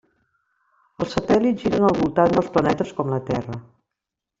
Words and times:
Els 1.05 1.13
satèl·lits 1.17 1.67
giren 1.67 1.87
al 1.91 1.95
voltant 2.01 2.37
dels 2.39 2.53
planetes 2.59 2.99
com 3.01 3.17
la 3.17 3.25
Terra. 3.33 3.65